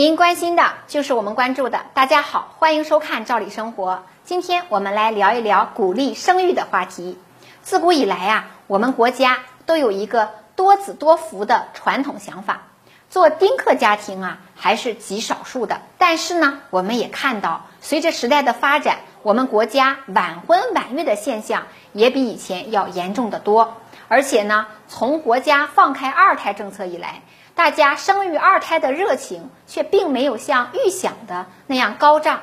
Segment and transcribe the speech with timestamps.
[0.00, 1.82] 您关心的就是我们关注的。
[1.92, 3.92] 大家好，欢迎收看《赵理生活》。
[4.24, 7.18] 今天我们来聊一聊鼓励生育的话题。
[7.60, 12.62] 自古以来啊，我们国家都有一个多子多福的传统想法。
[13.10, 15.82] 做丁克家庭啊，还是极少数的。
[15.98, 23.76] 但是呢，我们也看到，随着时代的发展，我们国家晚婚晚育的现象也比以前要严重的多。
[24.10, 27.22] 而且呢，从国家放开二胎政策以来，
[27.54, 32.40] 大家生育二胎的热情却并没有像预想的那样高涨。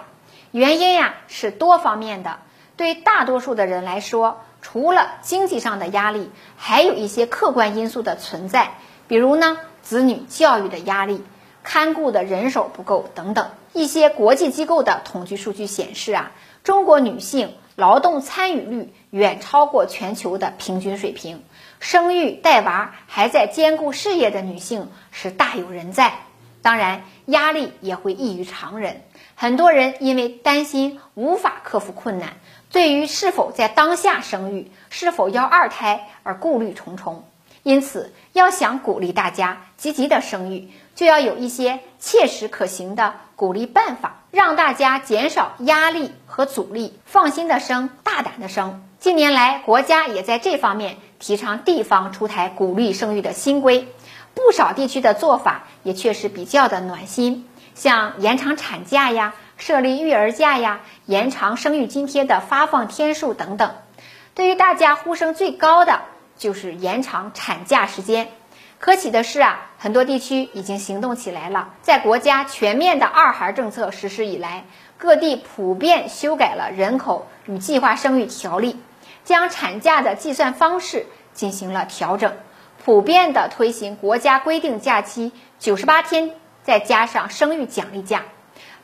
[0.51, 2.39] 原因呀是多方面的。
[2.77, 8.71] 对大多数的人来说，除了经济上的压力，还有一些客观因素的存在，
[9.09, 11.21] 比如呢，子女教育的压力、
[11.63, 13.49] 看顾的人手不够等等。
[13.73, 16.31] 一些国际机构的统计数据显示啊，
[16.63, 17.53] 中国女性。
[17.77, 21.43] 劳动参与率远超过全球的平均水平，
[21.79, 26.15] 生育带娃还在兼顾事业的女性是大有人在。
[26.63, 29.03] 当然，压力也会异于常人。
[29.35, 32.37] 很多人因为担心无法克服困难，
[32.71, 37.25] 对于是否在当下生育、是否要二胎而顾虑重重。
[37.63, 48.83] 因此，要想鼓励大家积极的生育，就要有一些切实可行的鼓励办法，让大家减少压力和阻力，放心的生，大胆的生。
[48.99, 53.87] 近年来，国家也在这方面提倡地方出台鼓励生育的新规，
[54.33, 63.75] 不少地区的做法也确实比较的暖心，像延长产假呀、设立育儿假呀、延长生育津贴的发放天数等等。
[64.33, 66.01] 对于大家呼声最高的。
[66.37, 68.29] 就是延长产假时间。
[68.79, 71.73] 可喜的是啊，很多地区已经行动起来了。
[71.81, 74.65] 在国家全面的二孩政策实施以来，
[74.99, 78.79] 各地普遍修改了人口与计划生育条例，
[79.25, 82.35] 将产假的计算方式进行了调整，
[82.85, 86.29] 普遍的推行国家规定假期九十八天，
[86.61, 88.25] 再加上生育奖励假。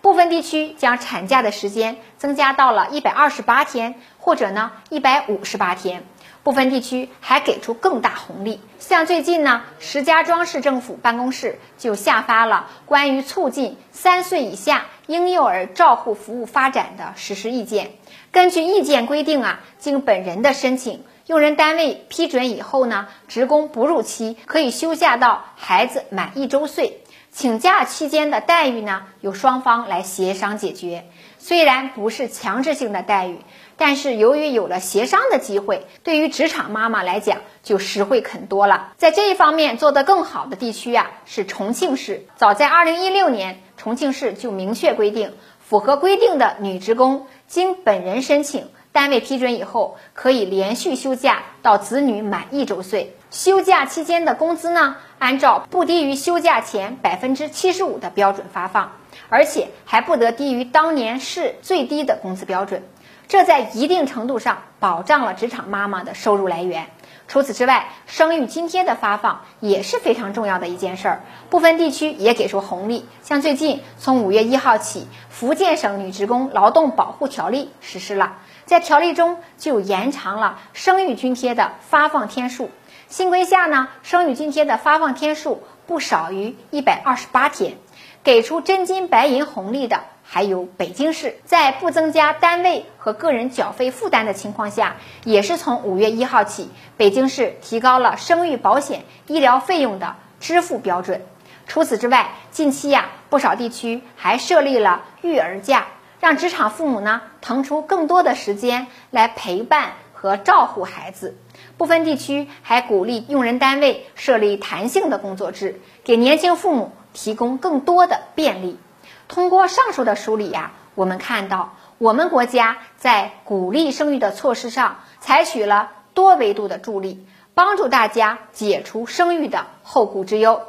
[0.02, 6.04] 部分地区将产假的时间增加到了一百二十八天，或者呢一百五十八天。
[6.44, 17.92] 部分地区还给出更大红利，像最近呢，石家庄市政府办公室就下发了关于促进三岁以下婴幼儿照护服务发展的实施意见。
[18.32, 27.00] 根据意见规定啊，经本人的申请，用人单位批准以后呢，职工哺乳期可以休假到孩子满一周岁。
[27.32, 31.06] 请假期间的待遇呢，由双方来协商解决。
[31.40, 33.40] 虽然不是强制性的待遇，
[33.78, 38.94] 但是由于有了协商的机会，对于职场妈妈来讲就实惠很多了。
[38.98, 42.26] 在这一方面做得更好的地区啊，是重庆市。
[42.36, 48.70] 早在二零一六年，重庆市就明确规定，符合规定的女职工经本人申请。
[48.92, 53.16] 单位批准以后，可以连续休假到子女满一周岁。
[53.32, 58.92] 休假期间的工资呢，按照不低于休假前百分之七十五的标准发放，
[59.30, 62.84] 而且还不得低于当年市最低的工资标准。
[63.28, 66.88] 这在一定程度上保障了职场妈妈的收入来源。
[67.28, 71.22] 除此之外，生育津贴的发放也是非常重要的一件事儿。
[71.50, 82.70] 部分地区也给出红利，像最近从五月一号起，福建省女职工劳动保护条例实施了，在条例中就延长了生育津贴的发放天数。
[83.08, 87.78] 新规下呢，生育津贴的发放天数不少于一百二十八天，
[88.24, 90.02] 给出真金白银红利的。
[90.34, 94.96] 还有北京市，在不增加单位和个人缴费负担的情况下，
[95.26, 101.22] 也是从五月一号起，北京市提高了生育保险医疗费用的支付标准。
[101.68, 105.86] 除此之外，近期呀，不少地区还设立了育儿假，
[106.20, 111.38] 让职场父母呢腾出更多的时间来陪伴和照顾孩子。
[111.78, 118.80] 部分地区还鼓励用人单位设立弹性的工作制，给年轻父母提供更多的便利。
[119.28, 130.62] 通过上述的梳理呀，我们看到我们国家在鼓励生育的措施上采取了多维度的助力，帮助大家解除生育的后顾之忧。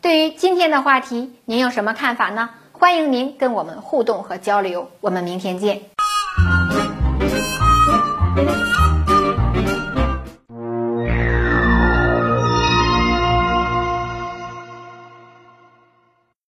[0.00, 2.50] 对于今天的话题，您有什么看法呢？
[2.72, 4.90] 欢迎您跟我们互动和交流。
[5.00, 5.97] 我们明天见。